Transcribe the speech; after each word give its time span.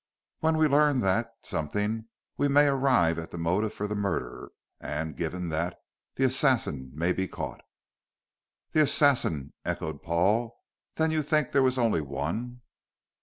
When 0.39 0.57
we 0.57 0.67
learn 0.67 1.01
that 1.01 1.31
something 1.43 2.07
we 2.35 2.47
may 2.47 2.65
arrive 2.65 3.19
at 3.19 3.29
the 3.29 3.37
motive 3.37 3.71
for 3.71 3.85
the 3.85 3.93
murder, 3.93 4.51
and, 4.79 5.15
given 5.15 5.49
that, 5.49 5.77
the 6.15 6.23
assassin 6.23 6.91
may 6.95 7.13
be 7.13 7.27
caught." 7.27 7.61
"The 8.71 8.81
assassin!" 8.81 9.53
echoed 9.63 10.01
Paul. 10.01 10.57
"Then 10.95 11.11
you 11.11 11.21
think 11.21 11.51
there 11.51 11.61
was 11.61 11.77
only 11.77 12.01
one." 12.01 12.61